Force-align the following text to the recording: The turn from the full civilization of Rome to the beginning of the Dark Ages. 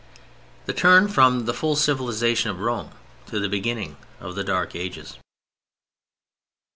The 0.65 0.73
turn 0.73 1.09
from 1.09 1.45
the 1.45 1.53
full 1.53 1.75
civilization 1.75 2.49
of 2.49 2.59
Rome 2.59 2.89
to 3.27 3.39
the 3.39 3.47
beginning 3.47 3.97
of 4.19 4.33
the 4.33 4.43
Dark 4.43 4.73
Ages. 4.75 5.19